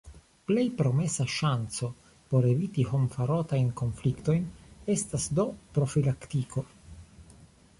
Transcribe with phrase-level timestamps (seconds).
[0.51, 1.89] Plej promesa ŝanco
[2.31, 4.49] por eviti homfarotajn konfliktojn
[4.95, 6.65] estas do profilaktiko.